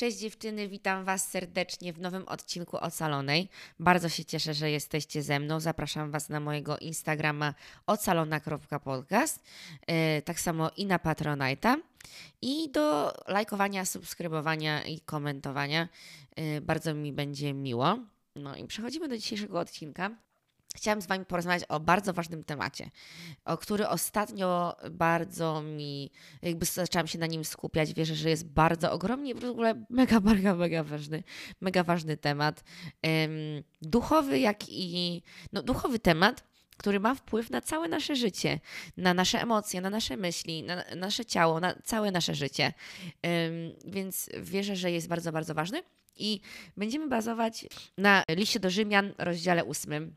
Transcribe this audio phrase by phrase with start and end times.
[0.00, 3.48] Cześć dziewczyny, witam Was serdecznie w nowym odcinku Ocalonej.
[3.78, 5.60] Bardzo się cieszę, że jesteście ze mną.
[5.60, 7.54] Zapraszam Was na mojego Instagrama
[7.86, 9.42] ocalona.podcast,
[9.88, 11.76] yy, tak samo i na Patronite'a.
[12.42, 15.88] I do lajkowania, subskrybowania i komentowania.
[16.36, 17.98] Yy, bardzo mi będzie miło.
[18.36, 20.10] No i przechodzimy do dzisiejszego odcinka.
[20.76, 22.90] Chciałam z Wami porozmawiać o bardzo ważnym temacie,
[23.44, 26.10] o który ostatnio bardzo mi,
[26.42, 27.94] jakby zaczęłam się na nim skupiać.
[27.94, 31.22] Wierzę, że jest bardzo ogromnie, w ogóle mega, mega, mega ważny,
[31.60, 32.64] mega ważny temat.
[33.82, 36.44] Duchowy, jak i, no duchowy temat,
[36.76, 38.60] który ma wpływ na całe nasze życie,
[38.96, 42.72] na nasze emocje, na nasze myśli, na nasze ciało, na całe nasze życie.
[43.84, 45.82] Więc wierzę, że jest bardzo, bardzo ważny.
[46.16, 46.40] I
[46.76, 47.66] będziemy bazować
[47.98, 50.16] na liście do Rzymian, rozdziale ósmym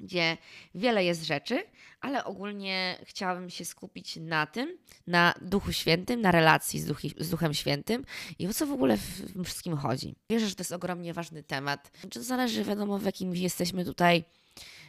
[0.00, 0.36] gdzie
[0.74, 1.64] wiele jest rzeczy,
[2.00, 7.54] ale ogólnie chciałabym się skupić na tym, na Duchu Świętym, na relacji z, z Duchem
[7.54, 8.04] Świętym
[8.38, 10.14] i o co w ogóle w tym wszystkim chodzi.
[10.30, 11.90] Wierzę, że to jest ogromnie ważny temat.
[12.10, 14.24] To zależy, wiadomo, w jakim jesteśmy tutaj,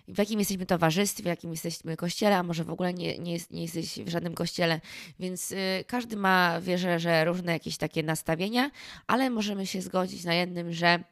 [0.08, 3.52] w jakim jesteśmy towarzystwie, w jakim jesteśmy kościele, a może w ogóle nie, nie, jest,
[3.52, 4.82] nie jesteś w żadnym kościele,
[5.20, 8.72] więc y, każdy ma, wierzę, że różne jakieś takie nastawienia,
[9.08, 11.04] ale możemy się zgodzić na jednym, że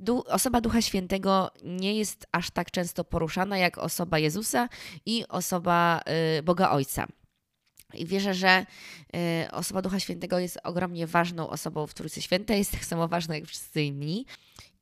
[0.00, 4.68] du osoba Ducha Świętego nie jest aż tak często poruszana jak osoba Jezusa
[5.06, 6.00] i osoba
[6.38, 7.06] y, Boga Ojca.
[7.94, 8.66] I wierzę, że
[9.46, 13.34] y, osoba Ducha Świętego jest ogromnie ważną osobą w Trójcy Świętej, jest tak samo ważna
[13.34, 14.26] jak wszyscy inni.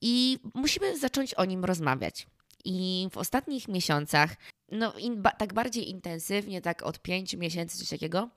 [0.00, 2.26] I musimy zacząć o nim rozmawiać.
[2.64, 4.36] I w ostatnich miesiącach,
[4.70, 8.28] no in, ba, tak bardziej intensywnie, tak od pięciu miesięcy, coś takiego,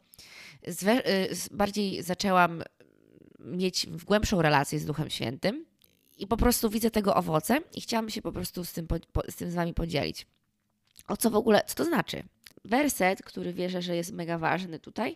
[0.67, 2.63] zwe, y, bardziej zaczęłam
[3.39, 5.65] mieć głębszą relację z Duchem Świętym
[6.17, 8.87] i po prostu widzę tego owoce i chciałam się po prostu z tym,
[9.29, 10.27] z tym z Wami podzielić.
[11.07, 12.23] O co w ogóle, co to znaczy?
[12.65, 15.15] Werset, który wierzę, że jest mega ważny tutaj,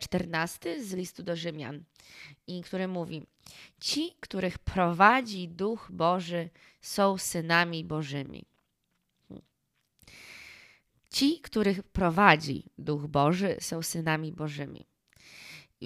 [0.00, 1.84] czternasty z listu do Rzymian,
[2.46, 3.26] i który mówi:
[3.80, 8.44] Ci, których prowadzi Duch Boży, są synami Bożymi.
[11.10, 14.86] Ci, których prowadzi Duch Boży, są synami Bożymi.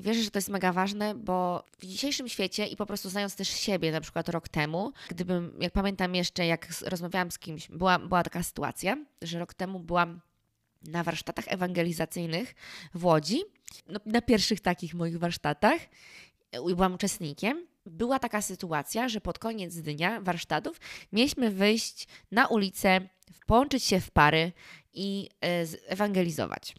[0.02, 3.48] Wierzę, że to jest mega ważne, bo w dzisiejszym świecie i po prostu znając też
[3.48, 8.22] siebie, na przykład rok temu, gdybym, jak pamiętam jeszcze, jak rozmawiałam z kimś, była, była
[8.22, 10.20] taka sytuacja, że rok temu byłam
[10.82, 12.54] na warsztatach ewangelizacyjnych
[12.94, 13.42] w Łodzi,
[13.86, 15.80] no, na pierwszych takich moich warsztatach,
[16.52, 17.66] i byłam uczestnikiem.
[17.86, 20.80] Była taka sytuacja, że pod koniec dnia warsztatów
[21.12, 23.00] mieliśmy wyjść na ulicę,
[23.46, 24.52] połączyć się w pary
[24.94, 26.74] i e, ewangelizować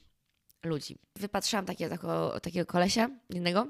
[0.63, 0.97] ludzi.
[1.15, 3.67] Wypatrzyłam takiego, kolesia, jednego,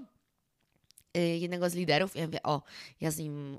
[1.18, 2.64] y, jednego z liderów i ja mówię, o,
[3.02, 3.58] ja z nim,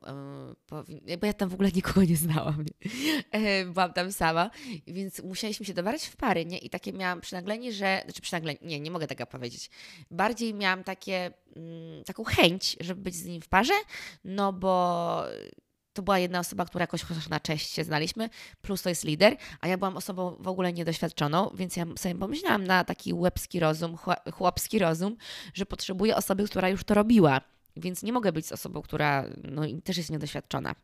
[1.07, 2.91] yy, bo ja tam w ogóle nikogo nie znałam, nie?
[3.31, 4.51] E, byłam tam sama,
[4.87, 6.59] więc musieliśmy się dobrać w pary, nie?
[6.59, 9.71] I takie miałam przynaglenie, że, znaczy przynaglenie, nie, nie mogę tego powiedzieć.
[10.11, 13.75] Bardziej miałam takie, mm, taką chęć, żeby być z nim w parze,
[14.25, 15.25] no bo
[15.93, 18.31] to była jedna osoba, która jakoś chociaż na cześć się znaliśmy,
[18.63, 22.65] plus to jest lider, a ja byłam osobą w ogóle niedoświadczoną, więc ja sobie pomyślałam
[22.65, 23.97] na taki łebski rozum,
[24.33, 25.17] chłopski rozum,
[25.55, 27.41] że potrzebuję osoby, która już to robiła,
[27.77, 30.75] więc nie mogę być z osobą, która no, też jest niedoświadczona.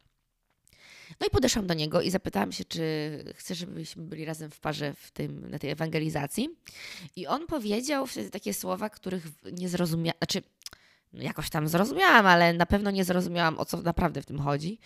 [1.21, 2.83] No i podeszłam do niego i zapytałam się, czy
[3.37, 6.49] chce, żebyśmy byli razem w parze w tym, na tej ewangelizacji.
[7.17, 10.43] I on powiedział wtedy takie słowa, których nie zrozumiałam, znaczy
[11.17, 14.79] jakoś tam zrozumiałam, ale na pewno nie zrozumiałam, o co naprawdę w tym chodzi.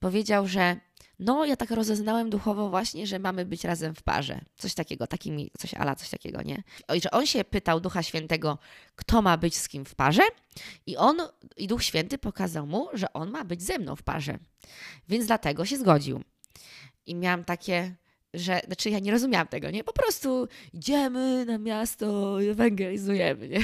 [0.00, 0.76] Powiedział, że
[1.18, 4.40] no, ja tak rozeznałem duchowo właśnie, że mamy być razem w parze.
[4.56, 6.62] Coś takiego, takimi, coś ala, coś takiego, nie?
[6.94, 8.58] I że on się pytał Ducha Świętego,
[8.96, 10.22] kto ma być z kim w parze
[10.86, 11.16] i on,
[11.56, 14.38] i Duch Święty pokazał mu, że on ma być ze mną w parze.
[15.08, 16.22] Więc dlatego się zgodził.
[17.06, 17.94] I miałam takie,
[18.36, 19.84] że, znaczy ja nie rozumiałam tego, nie?
[19.84, 23.60] Po prostu idziemy na miasto, ewangelizujemy, nie?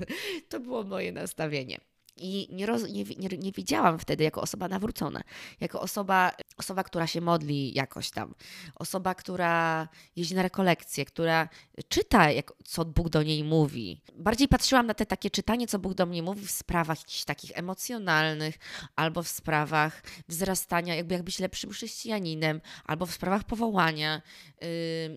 [0.48, 1.80] To było moje nastawienie.
[2.16, 5.22] I nie, roz, nie, nie, nie widziałam wtedy jako osoba nawrócona,
[5.60, 8.34] jako osoba, osoba, która się modli jakoś tam,
[8.74, 11.48] osoba, która jeździ na rekolekcje, która
[11.88, 14.00] czyta, jak, co Bóg do niej mówi.
[14.14, 17.50] Bardziej patrzyłam na te takie czytanie, co Bóg do mnie mówi w sprawach jakichś takich
[17.54, 18.58] emocjonalnych,
[18.96, 24.22] albo w sprawach wzrastania, jakby jak być lepszym chrześcijaninem, albo w sprawach powołania.
[24.60, 24.68] Yy,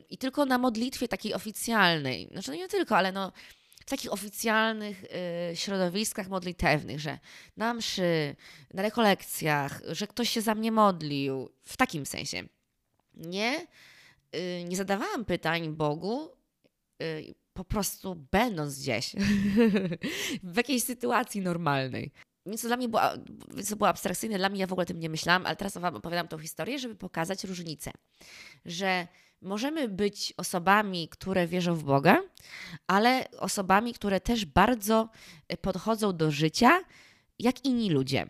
[0.09, 3.31] I tylko na modlitwie takiej oficjalnej, znaczy no nie tylko, ale no
[3.89, 7.19] takich oficjalnych y, środowiskach modlitewnych, że
[7.57, 8.35] na mszy,
[8.73, 12.43] na rekolekcjach, że ktoś się za mnie modlił, w takim sensie.
[13.13, 13.67] Nie,
[14.35, 16.29] y, nie zadawałam pytań Bogu,
[17.03, 19.15] y, po prostu będąc gdzieś,
[20.43, 22.11] w jakiejś sytuacji normalnej.
[22.45, 23.01] Więc to dla mnie było,
[23.69, 26.37] to było abstrakcyjne, dla mnie ja w ogóle tym nie myślałam, ale teraz opowiadam tą
[26.37, 27.91] historię, żeby pokazać różnicę,
[28.65, 29.07] że
[29.41, 32.21] możemy być osobami, które wierzą w Boga,
[32.87, 35.09] ale osobami, które też bardzo
[35.47, 36.79] e, podchodzą do życia
[37.39, 38.25] jak inni ludzie.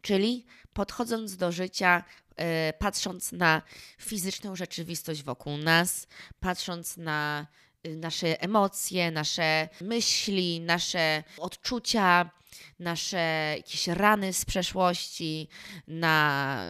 [0.00, 2.04] Czyli podchodząc do życia,
[2.36, 3.62] e, patrząc na
[3.98, 6.06] fizyczną rzeczywistość wokół nas,
[6.40, 7.46] patrząc na
[7.86, 12.30] y, nasze emocje, nasze myśli, nasze odczucia,
[12.78, 15.48] nasze jakieś rany z przeszłości,
[15.86, 16.64] na,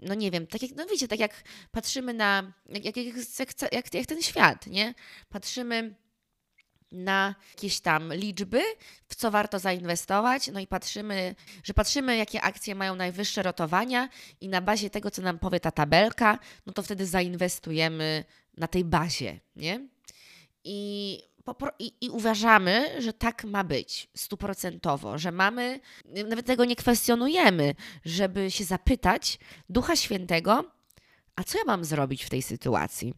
[0.00, 3.06] no nie wiem, tak jak, no wiecie, tak jak patrzymy na, jak, jak,
[3.72, 4.94] jak, jak, ten świat, nie?
[5.28, 5.94] Patrzymy
[6.92, 8.62] na jakieś tam liczby,
[9.08, 14.08] w co warto zainwestować, no i patrzymy, że patrzymy, jakie akcje mają najwyższe rotowania
[14.40, 18.24] i na bazie tego, co nam powie ta tabelka, no to wtedy zainwestujemy
[18.56, 19.88] na tej bazie, nie?
[20.64, 21.22] I
[21.78, 25.80] i, I, uważamy, że tak ma być stuprocentowo, że mamy,
[26.28, 29.38] nawet tego nie kwestionujemy, żeby się zapytać
[29.68, 30.64] Ducha Świętego,
[31.36, 33.14] a co ja mam zrobić w tej sytuacji?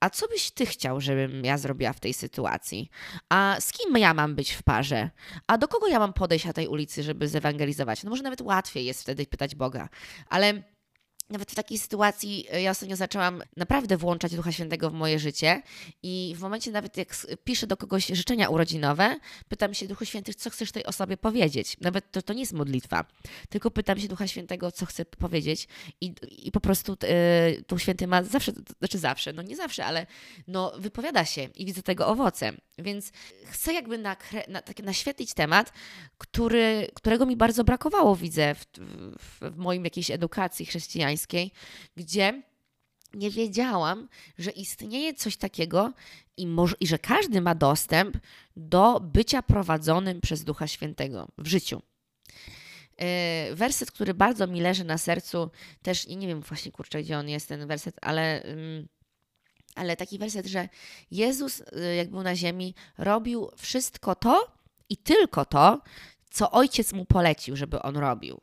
[0.00, 2.90] A co byś ty chciał, żebym ja zrobiła w tej sytuacji?
[3.28, 5.10] A z kim ja mam być w parze?
[5.46, 8.04] A do kogo ja mam podejść na tej ulicy, żeby zewangelizować?
[8.04, 9.88] No może nawet łatwiej jest wtedy pytać Boga,
[10.28, 10.62] ale
[11.30, 15.62] nawet w takiej sytuacji e, ja ostatnio zaczęłam naprawdę włączać Ducha Świętego w moje życie
[16.02, 19.16] i w momencie nawet jak piszę do kogoś życzenia urodzinowe,
[19.48, 21.76] pytam się Duchu Święty, co chcesz tej osobie powiedzieć.
[21.80, 23.04] Nawet to, to nie jest modlitwa,
[23.48, 25.68] tylko pytam się Ducha Świętego, co chcę powiedzieć
[26.00, 30.06] i, i po prostu yy, Duch Święty ma zawsze, znaczy zawsze, no nie zawsze, ale
[30.46, 32.52] no wypowiada się i widzę tego owoce.
[32.78, 33.12] Więc
[33.44, 34.16] chcę jakby na,
[34.64, 35.72] tak naświetlić temat,
[36.18, 38.64] który, którego mi bardzo brakowało, widzę, w,
[39.18, 41.17] w, w moim jakiejś edukacji chrześcijańskiej,
[41.96, 42.42] gdzie
[43.14, 45.92] nie wiedziałam, że istnieje coś takiego
[46.36, 48.16] i, może, i że każdy ma dostęp
[48.56, 51.82] do bycia prowadzonym przez Ducha Świętego w życiu.
[52.98, 55.50] Yy, werset, który bardzo mi leży na sercu,
[55.82, 58.42] też nie wiem właśnie kurczę, gdzie on jest ten werset, ale.
[58.46, 58.88] Yy,
[59.74, 60.68] ale taki werset, że
[61.10, 64.52] Jezus, y, jak był na ziemi, robił wszystko to
[64.88, 65.80] i tylko to,
[66.30, 68.40] co ojciec mu polecił, żeby on robił.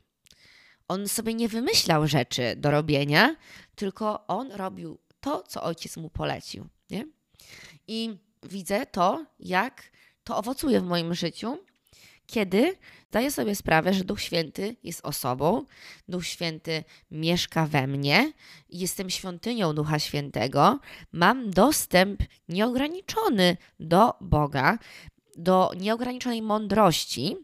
[0.88, 3.36] On sobie nie wymyślał rzeczy do robienia,
[3.74, 6.68] tylko on robił to, co ojciec mu polecił.
[6.90, 7.06] Nie?
[7.88, 9.82] I widzę to, jak
[10.24, 11.58] to owocuje w moim życiu,
[12.26, 12.76] kiedy
[13.08, 15.64] zdaję sobie sprawę, że Duch Święty jest osobą,
[16.08, 18.32] Duch Święty mieszka we mnie,
[18.68, 20.80] jestem świątynią Ducha Świętego,
[21.12, 24.78] mam dostęp nieograniczony do Boga,
[25.36, 27.36] do nieograniczonej mądrości,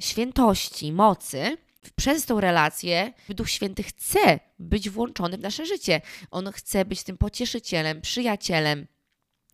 [0.00, 1.56] świętości, mocy.
[1.96, 6.00] Przez tą relację Duch Święty chce być włączony w nasze życie.
[6.30, 8.86] On chce być tym pocieszycielem, przyjacielem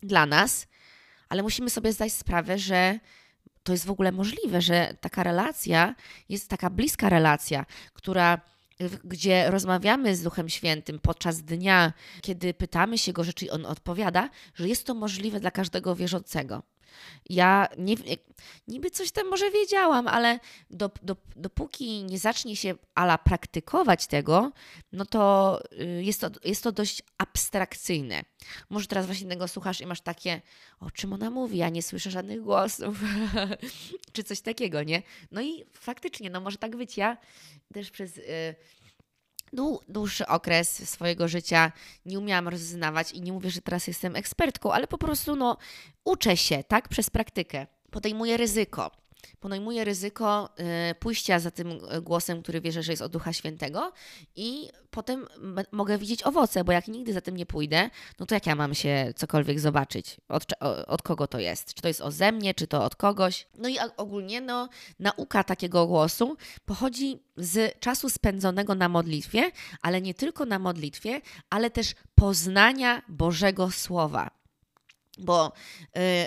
[0.01, 0.67] dla nas,
[1.29, 2.99] ale musimy sobie zdać sprawę, że
[3.63, 5.95] to jest w ogóle możliwe, że taka relacja
[6.29, 8.41] jest taka bliska relacja, która
[9.03, 14.29] gdzie rozmawiamy z Duchem Świętym podczas dnia, kiedy pytamy się go rzeczy i on odpowiada,
[14.55, 16.63] że jest to możliwe dla każdego wierzącego.
[17.29, 17.95] Ja nie,
[18.67, 20.39] niby coś tam może wiedziałam, ale
[20.69, 24.51] do, do, dopóki nie zacznie się ala praktykować tego,
[24.91, 28.23] no to y, jest to, jest to dość abstrakcyjne.
[28.69, 30.41] Może teraz właśnie tego słuchasz i masz takie,
[30.79, 32.99] o czym ona mówi, ja nie słyszę żadnych głosów,
[34.13, 35.01] czy coś takiego, nie?
[35.31, 36.97] No i faktycznie, no może tak być.
[36.97, 37.17] Ja
[37.73, 38.17] też przez...
[38.17, 38.55] Y,
[39.87, 41.71] dłuższy okres swojego życia
[42.05, 45.57] nie umiałam rozznawać i nie mówię, że teraz jestem ekspertką, ale po prostu no,
[46.03, 47.67] uczę się, tak, przez praktykę.
[47.91, 48.91] Podejmuję ryzyko
[49.39, 50.49] podejmuję ryzyko
[50.91, 53.91] y, pójścia za tym y, głosem, który wierzę, że jest od Ducha Świętego
[54.35, 55.27] i potem
[55.71, 58.75] mogę widzieć owoce, bo jak nigdy za tym nie pójdę, no to jak ja mam
[58.75, 60.17] się cokolwiek zobaczyć?
[60.29, 60.45] Od,
[60.87, 61.73] od kogo to jest?
[61.73, 63.47] Czy to jest ode mnie, czy to od kogoś?
[63.57, 69.51] No i ogólnie no, nauka takiego głosu pochodzi z czasu spędzonego na modlitwie,
[69.81, 74.36] ale nie tylko na modlitwie, ale też poznania Bożego Słowa
[75.17, 75.51] bo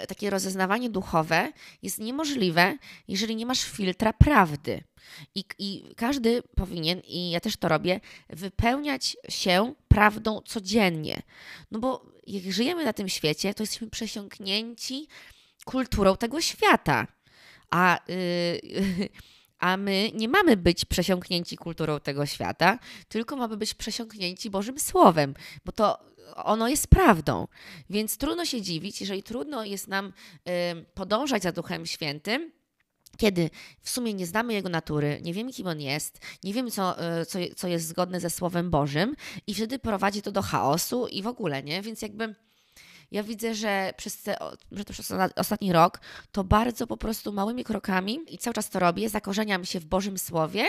[0.02, 2.78] y, takie rozeznawanie duchowe jest niemożliwe,
[3.08, 4.84] jeżeli nie masz filtra prawdy.
[5.34, 11.22] I, I, każdy powinien, i ja też to robię, wypełniać się prawdą codziennie.
[11.70, 15.08] No bo jak żyjemy na tym świecie, to jesteśmy przesiąknięci
[15.64, 17.06] kulturą tego świata.
[17.70, 17.98] A.
[18.10, 18.60] Y,
[19.60, 22.78] a my nie mamy być przesiąknięci kulturą tego świata,
[23.08, 25.98] tylko mamy być przesiąknięci Bożym Słowem, bo to
[26.34, 27.48] ono jest prawdą.
[27.90, 30.12] Więc trudno się dziwić, jeżeli trudno jest nam
[30.94, 32.52] podążać za Duchem Świętym,
[33.16, 33.50] kiedy
[33.80, 37.26] w sumie nie znamy Jego natury, nie wiemy, kim On jest, nie wiemy, co, y,
[37.26, 41.26] co, co jest zgodne ze Słowem Bożym, i wtedy prowadzi to do chaosu i w
[41.26, 41.82] ogóle, nie?
[41.82, 42.34] Więc jakby
[43.10, 44.36] ja widzę, że przez, te,
[44.72, 46.00] że przez ostatni rok
[46.32, 50.18] to bardzo po prostu małymi krokami i cały czas to robię, zakorzeniam się w Bożym
[50.18, 50.66] Słowie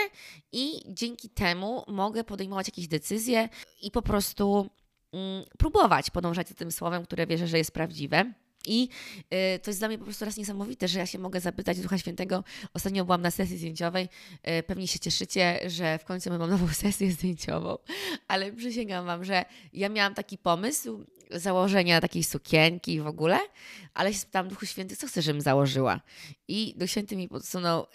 [0.52, 3.48] i dzięki temu mogę podejmować jakieś decyzje
[3.82, 4.70] i po prostu
[5.58, 8.32] próbować podążać za tym słowem, które wierzę, że jest prawdziwe.
[8.66, 8.88] I
[9.54, 11.98] y, to jest dla mnie po prostu raz niesamowite, że ja się mogę zapytać Ducha
[11.98, 12.44] Świętego.
[12.74, 14.08] Ostatnio byłam na sesji zdjęciowej.
[14.58, 17.78] Y, pewnie się cieszycie, że w końcu mam nową sesję zdjęciową,
[18.28, 23.38] ale przysięgam Wam, że ja miałam taki pomysł, założenia takiej sukienki w ogóle,
[23.94, 26.00] ale się spytałam Duchu Święty, co chcesz, żebym założyła?
[26.48, 27.86] I Duch Święty mi podsunął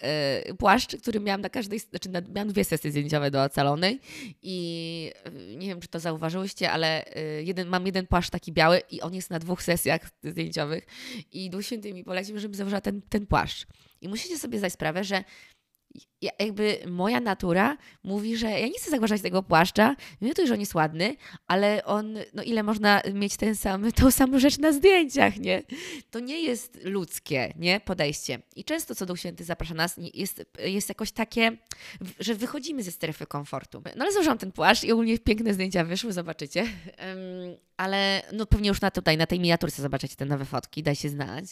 [0.50, 4.00] y, płaszcz, który miałam na każdej, znaczy na, miałam dwie sesje zdjęciowe do ocalonej
[4.42, 5.12] i
[5.52, 9.00] y, nie wiem, czy to zauważyłyście, ale y, jeden, mam jeden płaszcz taki biały i
[9.00, 10.86] on jest na dwóch sesjach zdjęciowych
[11.32, 13.66] i Duch Święty mi polecił, żebym założyła ten, ten płaszcz.
[14.00, 15.24] I musicie sobie zdać sprawę, że
[16.38, 20.60] jakby moja natura mówi, że ja nie chcę zagważać tego płaszcza, wiem to, że on
[20.60, 25.38] jest ładny, ale on, no ile można mieć ten sam, tą samą rzecz na zdjęciach,
[25.38, 25.62] nie?
[26.10, 27.80] To nie jest ludzkie, nie?
[27.80, 28.38] Podejście.
[28.56, 31.56] I często co Duch Święty zaprasza nas, jest, jest jakoś takie,
[32.20, 33.82] że wychodzimy ze strefy komfortu.
[33.96, 36.66] No ale założyłam ten płaszcz i ogólnie piękne zdjęcia wyszły, zobaczycie.
[37.78, 41.08] Ale no pewnie już na tutaj, na tej miniaturce zobaczycie te nowe fotki, daj się
[41.08, 41.44] znać.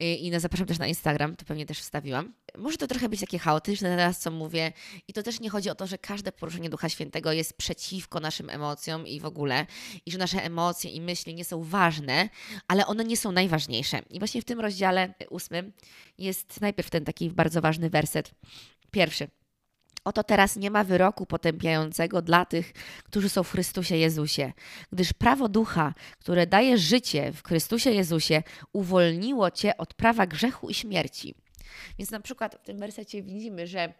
[0.00, 2.34] I, i zapraszam też na Instagram, to pewnie też wstawiłam.
[2.56, 4.72] Może to trochę być takie chaotyczne teraz, co mówię.
[5.08, 8.50] I to też nie chodzi o to, że każde poruszenie Ducha Świętego jest przeciwko naszym
[8.50, 9.66] emocjom i w ogóle,
[10.06, 12.28] i że nasze emocje i myśli nie są ważne,
[12.68, 14.02] ale one nie są najważniejsze.
[14.10, 15.72] I właśnie w tym rozdziale ósmym
[16.18, 18.30] jest najpierw ten taki bardzo ważny werset.
[18.90, 19.28] Pierwszy.
[20.08, 22.72] Oto teraz nie ma wyroku potępiającego dla tych,
[23.04, 24.52] którzy są w Chrystusie Jezusie,
[24.92, 30.74] gdyż prawo ducha, które daje życie w Chrystusie Jezusie, uwolniło cię od prawa grzechu i
[30.74, 31.34] śmierci.
[31.98, 33.92] Więc na przykład w tym wersecie widzimy, że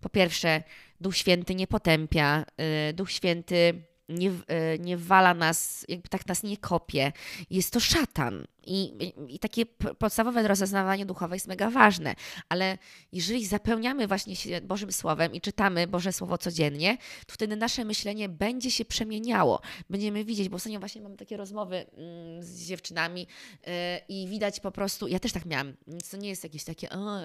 [0.00, 0.62] po pierwsze,
[1.00, 2.44] Duch Święty nie potępia,
[2.90, 7.12] y, Duch Święty nie, e, nie wala nas, jakby tak nas nie kopie.
[7.50, 8.46] Jest to szatan.
[8.68, 9.66] I, I takie
[9.98, 12.14] podstawowe rozeznawanie duchowe jest mega ważne,
[12.48, 12.78] ale
[13.12, 18.28] jeżeli zapełniamy właśnie się Bożym Słowem i czytamy Boże Słowo codziennie, to wtedy nasze myślenie
[18.28, 19.60] będzie się przemieniało.
[19.90, 23.20] Będziemy widzieć, bo ostatnio właśnie mamy takie rozmowy mm, z dziewczynami
[23.66, 23.72] yy,
[24.08, 27.20] i widać po prostu, ja też tak miałam, więc to nie jest jakieś takie, o,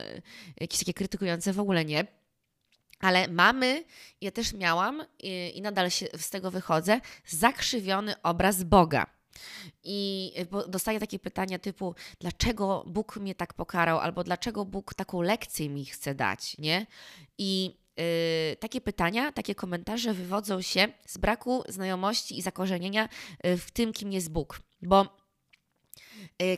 [0.59, 2.20] jakieś takie krytykujące, w ogóle nie
[3.01, 3.84] ale mamy,
[4.22, 9.05] ja też miałam i, i nadal się z tego wychodzę, zakrzywiony obraz Boga.
[9.84, 10.31] I
[10.67, 15.86] dostaję takie pytania typu, dlaczego Bóg mnie tak pokarał, albo dlaczego Bóg taką lekcję mi
[15.86, 16.86] chce dać, nie?
[17.38, 18.03] I yy,
[18.60, 23.10] takie pytania, takie komentarze wywodzą się z braku znajomości i zakorzenienia
[23.46, 24.62] y, w tym, kim jest Bóg.
[24.81, 25.20] Bo Y,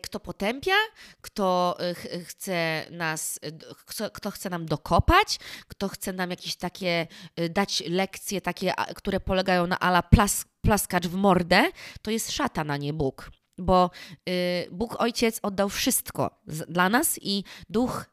[0.02, 0.76] kto potępia,
[1.22, 1.78] kto
[2.14, 3.40] y, chce nas,
[4.14, 7.08] kto chce nam dokopać, kto chce nam jakieś takie
[7.50, 12.78] dać lekcje takie, które polegają na ala plas, plaskacz w mordę, to jest szatan, a
[12.78, 13.90] nie Bóg bo
[14.72, 18.06] Bóg Ojciec oddał wszystko dla nas i Duch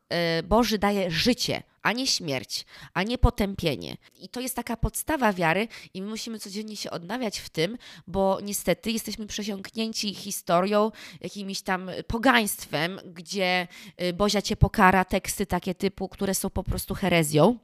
[0.45, 3.97] Boży daje życie a nie śmierć, a nie potępienie.
[4.15, 8.39] I to jest taka podstawa wiary, i my musimy codziennie się odnawiać w tym, bo
[8.43, 13.69] niestety jesteśmy przesiąknięci historią, jakimś tam pogaństwem, gdzie
[14.03, 17.59] y, Bozia cię pokara, teksty takie typu, które są po prostu herezją.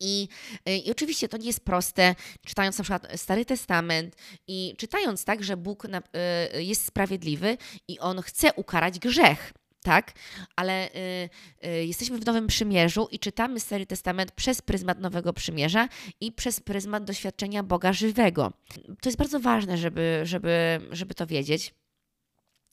[0.00, 0.28] I,
[0.66, 2.14] I, oczywiście to nie jest proste,
[2.46, 4.16] czytając na przykład Stary Testament
[4.48, 7.56] i czytając tak, że Bóg y, jest sprawiedliwy
[7.88, 9.52] i On chce ukarać grzech
[9.84, 10.12] tak?
[10.56, 11.28] Ale y,
[11.66, 15.88] y, jesteśmy w Nowym Przymierzu i czytamy Stary Testament przez pryzmat Nowego Przymierza
[16.20, 18.52] i przez pryzmat doświadczenia Boga żywego.
[18.86, 21.74] To jest bardzo ważne, żeby, żeby, żeby to wiedzieć.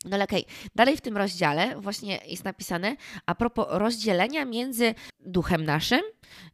[0.06, 0.56] No ale okej, okay.
[0.76, 6.02] dalej w tym rozdziale właśnie jest napisane a propos rozdzielenia między duchem naszym,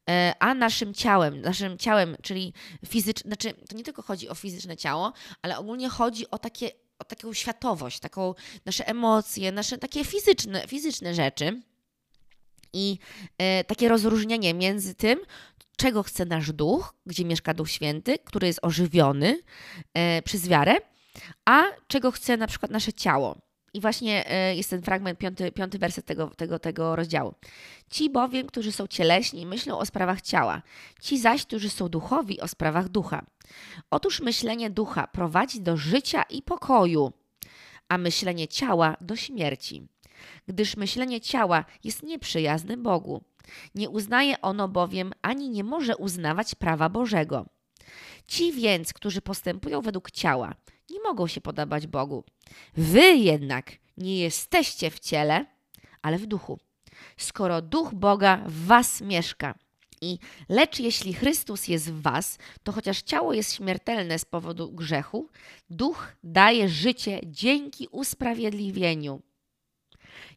[0.09, 2.53] e, a naszym ciałem, naszym ciałem, czyli
[2.85, 7.03] fizyczne, znaczy to nie tylko chodzi o fizyczne ciało, ale ogólnie chodzi o takie o
[7.03, 8.33] taką światowość, taką
[8.65, 11.61] nasze emocje, nasze takie fizyczne, fizyczne rzeczy.
[12.73, 12.97] I
[13.37, 15.19] e, takie rozróżnienie między tym,
[15.77, 19.39] czego chce nasz duch, gdzie mieszka Duch Święty, który jest ożywiony
[19.93, 20.75] e, przez wiarę,
[21.45, 23.37] a czego chce na przykład nasze ciało.
[23.73, 27.33] I właśnie e, jest ten fragment, piąty, piąty werset tego, tego, tego rozdziału.
[27.89, 30.61] Ci bowiem, którzy są cieleśni, myślą o sprawach ciała,
[31.01, 33.25] ci zaś, którzy są duchowi, o sprawach ducha.
[33.91, 37.11] Otóż myślenie ducha prowadzi do życia i pokoju,
[37.89, 39.87] a myślenie ciała do śmierci.
[40.47, 43.23] Gdyż myślenie ciała jest nieprzyjazne Bogu.
[43.75, 47.45] Nie uznaje ono bowiem ani nie może uznawać prawa Bożego.
[48.27, 50.55] Ci więc, którzy postępują według ciała,
[50.89, 52.23] nie mogą się podobać Bogu.
[52.77, 55.45] Wy jednak nie jesteście w ciele,
[56.01, 56.59] ale w duchu.
[57.17, 59.55] Skoro duch Boga w was mieszka.
[60.01, 65.29] I lecz jeśli Chrystus jest w was, to chociaż ciało jest śmiertelne z powodu grzechu,
[65.69, 69.21] duch daje życie dzięki usprawiedliwieniu.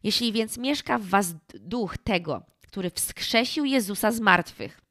[0.03, 4.81] Jeśli więc mieszka w was duch tego, który wskrzesił Jezusa z martwych,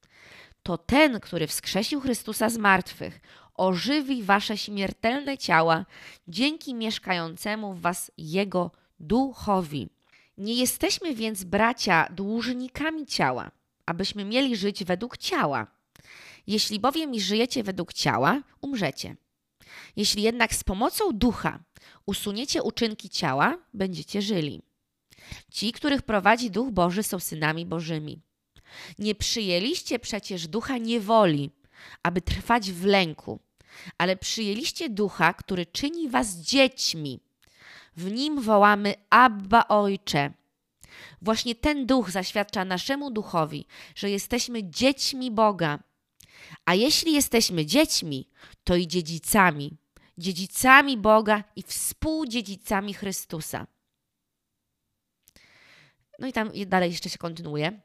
[0.62, 3.20] to ten, który wskrzesił Chrystusa z martwych,
[3.60, 5.86] ożywi wasze śmiertelne ciała
[6.28, 9.88] dzięki mieszkającemu w was Jego duchowi.
[10.38, 13.50] Nie jesteśmy więc, bracia, dłużnikami ciała,
[13.86, 15.66] abyśmy mieli żyć według ciała.
[16.46, 19.16] Jeśli bowiem żyjecie według ciała, umrzecie.
[19.96, 21.58] Jeśli jednak z pomocą ducha
[22.06, 24.62] usuniecie uczynki ciała, będziecie żyli.
[25.50, 28.20] Ci, których prowadzi Duch Boży, są synami Bożymi.
[28.98, 31.50] Nie przyjęliście przecież ducha niewoli,
[32.02, 33.40] aby trwać w lęku,
[33.98, 37.20] ale przyjęliście ducha, który czyni was dziećmi.
[37.96, 40.32] W nim wołamy Abba Ojcze.
[41.22, 45.78] Właśnie ten duch zaświadcza naszemu duchowi, że jesteśmy dziećmi Boga.
[46.64, 48.28] A jeśli jesteśmy dziećmi,
[48.64, 49.76] to i dziedzicami,
[50.18, 53.66] dziedzicami Boga i współdziedzicami Chrystusa.
[56.18, 57.80] No i tam dalej jeszcze się kontynuuje.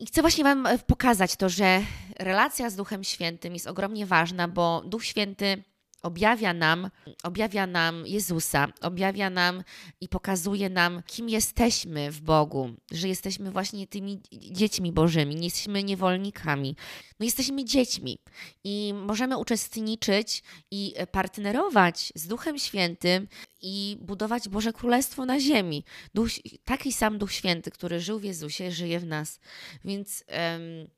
[0.00, 1.80] I chcę właśnie Wam e, pokazać to, że
[2.18, 5.62] relacja z Duchem Świętym jest ogromnie ważna, bo Duch Święty
[6.06, 6.90] objawia nam,
[7.22, 9.62] objawia nam Jezusa, objawia nam
[10.00, 15.82] i pokazuje nam, kim jesteśmy w Bogu, że jesteśmy właśnie tymi dziećmi Bożymi, nie jesteśmy
[15.82, 16.76] niewolnikami.
[17.20, 18.18] No jesteśmy dziećmi
[18.64, 23.28] i możemy uczestniczyć i partnerować z Duchem Świętym
[23.62, 25.84] i budować Boże Królestwo na ziemi.
[26.14, 26.28] Duch,
[26.64, 29.40] taki sam Duch Święty, który żył w Jezusie, żyje w nas.
[29.84, 30.24] Więc...
[30.28, 30.88] Um,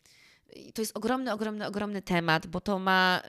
[0.74, 3.22] to jest ogromny, ogromny, ogromny temat, bo to ma,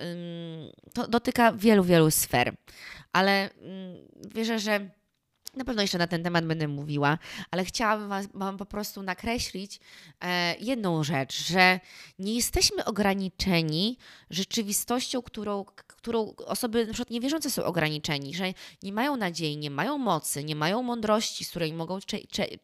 [0.93, 2.55] to dotyka wielu, wielu sfer.
[3.13, 3.49] Ale
[4.35, 4.89] wierzę, że
[5.59, 7.17] na pewno jeszcze na ten temat będę mówiła,
[7.51, 9.79] ale chciałabym Wam po prostu nakreślić
[10.21, 11.79] e, jedną rzecz, że
[12.19, 13.97] nie jesteśmy ograniczeni
[14.29, 19.97] rzeczywistością, którą, którą osoby na przykład niewierzące są ograniczeni, że nie mają nadziei, nie mają
[19.97, 21.99] mocy, nie mają mądrości, z której mogą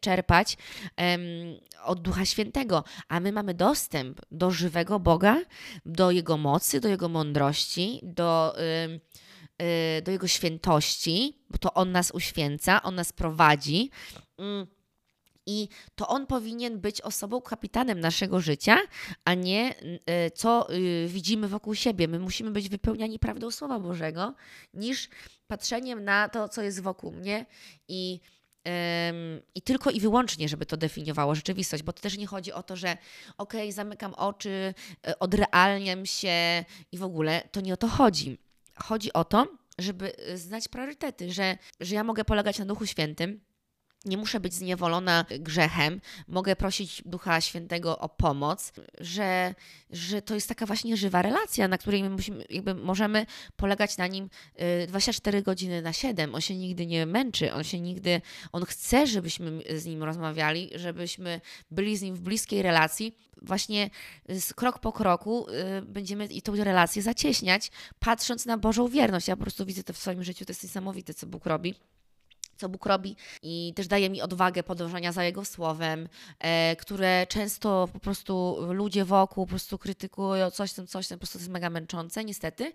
[0.00, 0.56] czerpać
[1.84, 5.36] od Ducha Świętego, a my mamy dostęp do żywego Boga,
[5.86, 8.56] do Jego mocy, do Jego mądrości, do...
[10.02, 13.90] do Jego świętości, bo to On nas uświęca, On nas prowadzi.
[14.38, 14.66] Mm.
[15.46, 18.78] I to on powinien być osobą, kapitanem naszego życia,
[19.24, 22.08] a nie y, co y, widzimy wokół siebie.
[22.08, 24.34] My musimy być wypełniani prawdą Słowa Bożego,
[24.74, 25.08] niż
[25.46, 27.46] patrzeniem na to, co jest wokół mnie
[27.88, 28.20] i
[29.54, 32.76] i tylko i wyłącznie, żeby to definiowało rzeczywistość, bo to też nie chodzi o to,
[32.76, 32.96] że
[33.38, 34.74] okej, okay, zamykam oczy,
[35.20, 38.38] odrealniam się i w ogóle to nie o to chodzi
[38.84, 39.46] chodzi o to,
[39.78, 43.40] żeby y, znać priorytety, że, że ja mogę polegać na Duchu Świętym,
[44.06, 49.54] nie muszę być zniewolona grzechem, mogę prosić Ducha Świętego o pomoc, że,
[49.90, 54.06] że to jest taka właśnie żywa relacja, na której my musimy, jakby możemy polegać na
[54.06, 54.30] nim
[54.88, 56.34] 24 y, godziny na 7.
[56.34, 58.20] On się nigdy nie męczy, on się nigdy,
[58.52, 61.40] on chce, żebyśmy z nim rozmawiali, żebyśmy
[61.70, 63.16] byli z nim w bliskiej relacji.
[63.42, 63.90] Właśnie
[64.54, 69.28] krok po kroku y, będziemy i tą relację zacieśniać, patrząc na Bożą wierność.
[69.28, 71.74] Ja po prostu widzę to w swoim życiu, to jest niesamowite, co Bóg robi
[72.56, 77.88] co Bóg robi i też daje mi odwagę podążania za Jego słowem, e, które często
[77.92, 81.52] po prostu ludzie wokół po prostu krytykują coś tam, coś tam, po prostu to jest
[81.52, 82.72] mega męczące, niestety,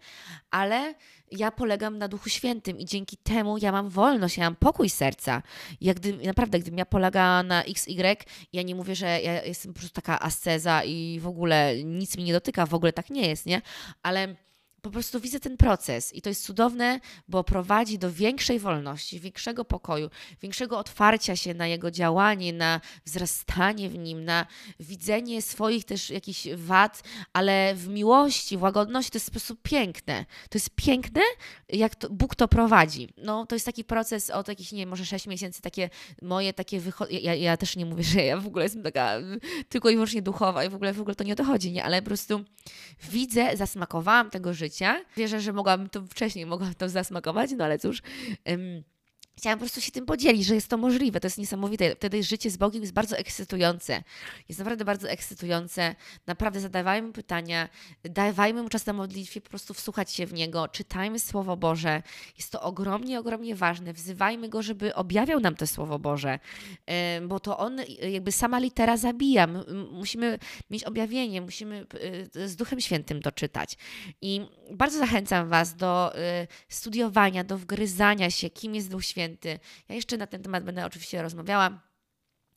[0.51, 0.93] ale
[1.31, 5.41] ja polegam na Duchu Świętym i dzięki temu ja mam wolność, ja mam pokój serca.
[5.81, 8.15] Jak gdy, naprawdę, gdybym ja polegała na XY,
[8.53, 12.23] ja nie mówię, że ja jestem po prostu taka asceza i w ogóle nic mi
[12.23, 13.61] nie dotyka, w ogóle tak nie jest, nie?
[14.03, 14.35] Ale
[14.81, 19.65] po prostu widzę ten proces i to jest cudowne, bo prowadzi do większej wolności, większego
[19.65, 20.09] pokoju,
[20.41, 24.45] większego otwarcia się na jego działanie, na wzrastanie w nim, na
[24.79, 29.11] widzenie swoich też jakichś wad, ale w miłości, w łagodności.
[29.11, 30.25] To jest po prostu piękne.
[30.49, 31.21] To jest piękne,
[31.69, 33.13] jak to, Bóg to prowadzi.
[33.17, 35.89] No, to jest taki proces od jakichś, nie wiem, może 6 miesięcy, takie
[36.21, 37.13] moje takie wychody.
[37.13, 39.17] Ja, ja też nie mówię, że ja w ogóle jestem taka
[39.69, 41.83] tylko i wyłącznie duchowa i w ogóle, w ogóle to nie o to chodzi, nie?
[41.83, 42.43] Ale po prostu
[43.11, 45.01] widzę, zasmakowałam tego życia życia.
[45.17, 48.01] Wierzę, że mogłabym to wcześniej, mogłam to zasmakować, no ale cóż.
[48.45, 48.83] Um,
[49.37, 51.95] Chciałam po prostu się tym podzielić, że jest to możliwe, to jest niesamowite.
[51.95, 54.03] Wtedy życie z Bogiem jest bardzo ekscytujące.
[54.49, 55.95] Jest naprawdę bardzo ekscytujące.
[56.27, 57.69] Naprawdę zadawajmy mu pytania,
[58.03, 62.03] dawajmy mu czas na modlitwie, po prostu wsłuchać się w Niego, czytajmy Słowo Boże.
[62.37, 63.93] Jest to ogromnie, ogromnie ważne.
[63.93, 66.39] Wzywajmy Go, żeby objawiał nam to Słowo Boże,
[67.27, 67.77] bo to On,
[68.11, 69.47] jakby sama litera zabija.
[69.91, 70.39] Musimy
[70.69, 71.85] mieć objawienie, musimy
[72.35, 73.77] y, z Duchem Świętym to czytać.
[74.21, 74.41] I
[74.71, 79.20] bardzo zachęcam Was do y, studiowania, do wgryzania się, kim jest Duch Święty,
[79.89, 81.91] Ja jeszcze na ten temat będę oczywiście rozmawiała.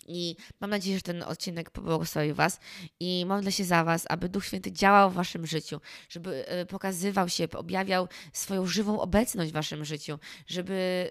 [0.06, 2.60] I mam nadzieję, że ten odcinek pobłogosławi Was
[3.00, 7.28] i modlę się za Was, aby Duch Święty działał w Waszym życiu, żeby e, pokazywał
[7.28, 11.10] się, objawiał swoją żywą obecność w Waszym życiu, żeby,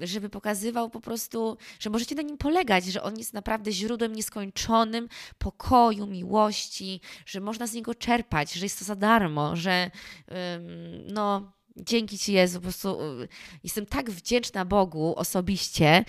[0.00, 5.08] żeby pokazywał po prostu, że możecie na nim polegać, że On jest naprawdę źródłem nieskończonym
[5.38, 9.90] pokoju, miłości, że można z niego czerpać, że jest to za darmo, że
[11.06, 13.28] no Dzięki Ci Jezu, po prostu y,
[13.64, 16.04] jestem tak wdzięczna Bogu osobiście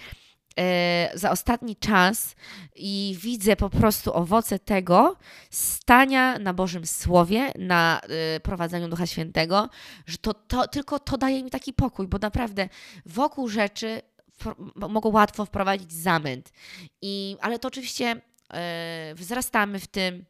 [0.60, 2.36] e, za ostatni czas
[2.75, 5.15] i widzę po prostu owoce tego
[5.49, 8.01] stania na Bożym Słowie, na
[8.36, 9.69] e, prowadzeniu Ducha Świętego,
[10.06, 12.69] że to, to tylko to daje mi taki pokój, bo naprawdę
[13.06, 14.01] wokół rzeczy
[14.75, 16.51] mogą łatwo wprowadzić zamęt.
[17.01, 18.21] I, ale to oczywiście
[18.54, 20.25] e, wzrastamy w tym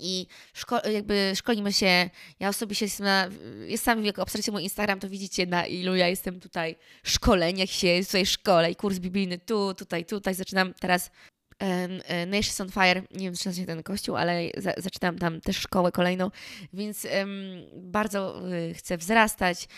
[0.00, 2.10] i szko jakby szkolimy się.
[2.40, 3.28] Ja osobiście jestem na.
[3.66, 8.00] Jest sami, jak obserwujecie mój Instagram, to widzicie, na ilu ja jestem tutaj szkoleniach się,
[8.06, 10.34] tutaj szkole i kurs biblijny tu, tutaj, tutaj.
[10.34, 11.10] Zaczynam teraz
[11.58, 15.40] e, Nations on Fire, nie wiem, czy nazywa się ten kościół, ale za, zaczynam tam
[15.40, 16.30] też szkołę kolejną,
[16.72, 17.32] więc um,
[17.76, 18.42] bardzo
[18.74, 19.68] chcę wzrastać,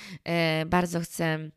[0.66, 1.50] bardzo chcę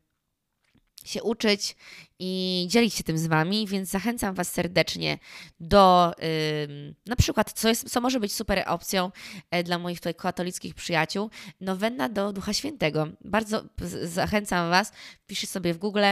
[1.08, 1.76] się uczyć
[2.18, 5.18] i dzielić się tym z Wami, więc zachęcam Was serdecznie
[5.60, 9.10] do yy, na przykład, co, jest, co może być super opcją
[9.50, 13.08] e, dla moich tutaj katolickich przyjaciół, nowenna do Ducha Świętego.
[13.24, 13.64] Bardzo
[14.02, 14.92] zachęcam Was,
[15.26, 16.04] piszcie sobie w Google,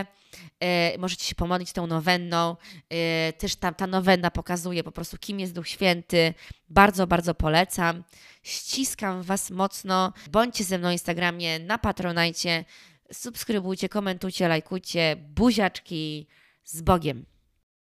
[0.60, 2.56] e, możecie się pomodlić tą nowenną,
[2.88, 6.34] e, też tam ta nowenna pokazuje po prostu, kim jest Duch Święty.
[6.68, 8.04] Bardzo, bardzo polecam.
[8.42, 10.12] Ściskam Was mocno.
[10.30, 12.64] Bądźcie ze mną na Instagramie, na Patronajcie
[13.14, 16.26] subskrybujcie, komentujcie, lajkujcie, buziaczki
[16.64, 17.26] z Bogiem.